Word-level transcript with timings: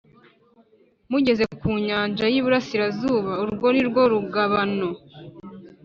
mugeze 1.11 1.43
ku 1.59 1.69
nyanja 1.87 2.25
y 2.33 2.37
iburasirazuba 2.39 3.31
Urwo 3.43 3.67
ni 3.71 3.83
rwo 3.89 4.01
rugabano 4.11 4.89